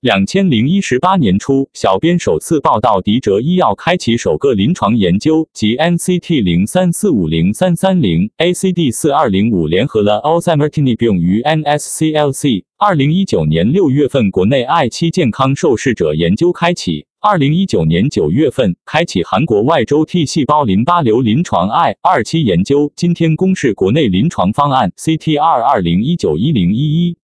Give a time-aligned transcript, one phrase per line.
[0.00, 12.64] 两千零一十八年初，小编首次报道迪哲医药开启首个临床研究，即 NCT 零三四五零三三零 ACD 四二零五联合了 osimertinib 用于 NSCLC。
[12.78, 17.04] 二零一九年六月份，国内 I 七健康受试者研究开启。
[17.20, 22.90] 二零一九年九月份，开启韩国外周 T 细胞淋巴瘤临床 I 二期研究。
[22.96, 27.19] 今天公示国内临床方案 CT 二二零一九一零一一。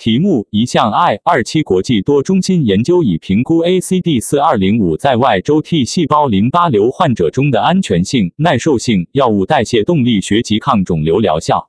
[0.00, 11.68] 题目：一项 I 二期国际多中心研究，以评估 ACD 四二零五在外周 T 细胞淋巴瘤患者中的安全性、耐受性、药物代谢动力学及抗肿瘤疗效。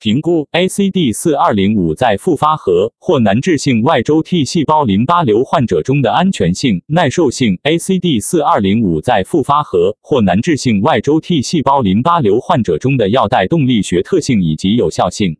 [0.00, 7.56] 评估 ACD 四二零五在复发和或难治性外周 T 细胞淋巴瘤患者中的安全性、耐受性。
[7.62, 15.36] ACD 四二零五在复发和或难治性外周 T 细胞淋巴瘤患者中的药代动力学特性以及有效性。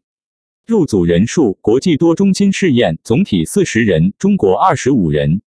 [0.65, 5.43] 入组人数：国际多中心试验，总体四十人，中国二十五人。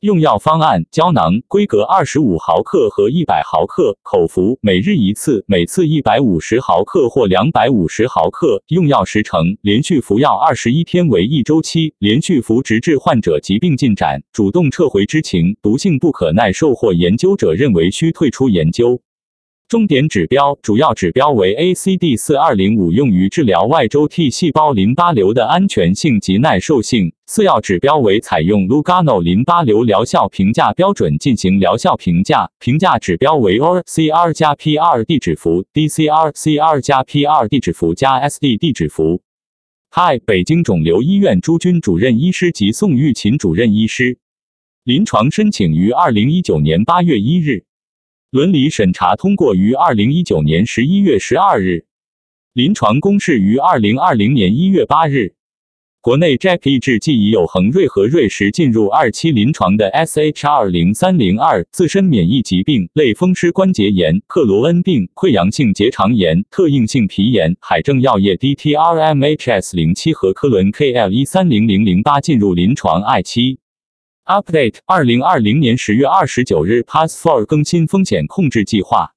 [0.00, 8.62] 用药方案：胶囊，规格二十五毫克和一百毫克，口服，每日一次，每次一百五十毫克或两百五十毫克。
[8.68, 19.02] 用药时程：连续服药二十一天为一周期，连续服直至患者疾病进展，主动撤回知情、毒性不可耐受或研究者认为需退出研究。
[19.68, 27.12] 终点指标主要指标为 ACD 四二零五用于治疗外周 T 细胞淋巴瘤的安全性及耐受性。
[27.26, 32.48] 次要指标为采用 Lugano 淋巴瘤疗效评价标准进行疗效评价。
[32.60, 39.20] 评价指标为 ORCR 加 PRD 指符、DCR-CR 加 PRD 指符加 SDD 指符。
[39.90, 44.20] 嗨北京肿瘤医院朱军主任医师及宋玉琴主任医师。
[44.84, 47.65] 临床申请于二零一九年八月一日。
[48.32, 51.86] 伦理审查通过于二零一九年十一月十二日，
[52.52, 55.36] 临床公示于二零二零年一月八日。
[56.00, 73.60] 国内 j a c k 抑制剂已有恒瑞和瑞时进入二期临床的 SHR 零三零二自身免疫疾病类风湿关节炎、克罗恩病、溃疡性结肠炎、特应性皮炎、海正药业 DTRMHS 零七和科伦 KL 一三零零零八进入临床 I 期。
[74.26, 79.15] Update：二零二零年十月二十九日，Pass for 更新风险控制计划。